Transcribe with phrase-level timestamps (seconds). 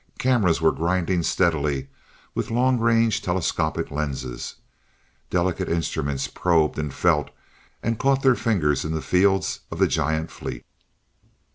[0.17, 1.87] Cameras were grinding steadily,
[2.33, 4.55] with long range telescopic lenses,
[5.29, 7.29] delicate instruments probed and felt
[7.83, 10.65] and caught their fingers in the fields of the giant fleet.